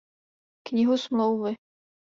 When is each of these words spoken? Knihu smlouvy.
Knihu 0.65 0.97
smlouvy. 0.97 1.53